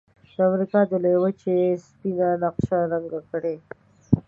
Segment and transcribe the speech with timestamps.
[0.35, 1.55] د امریکا د لویې وچې
[1.87, 3.57] سپینه نقشه رنګ کړئ.